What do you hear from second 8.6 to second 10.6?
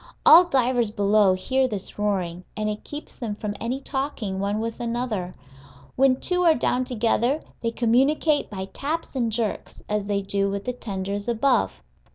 taps and jerks, as they do